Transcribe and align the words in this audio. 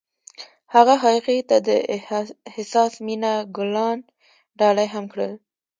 هغه 0.73 0.95
هغې 1.05 1.37
ته 1.49 1.57
د 1.67 1.69
حساس 2.53 2.91
مینه 3.05 3.33
ګلان 3.55 3.97
ډالۍ 4.59 4.87
هم 4.93 5.05
کړل. 5.13 5.33